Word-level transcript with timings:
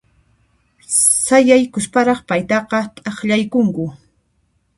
Sayaykusparaq 1.25 2.19
paytaqa 2.29 2.79
t'aqllaykunku. 3.03 3.85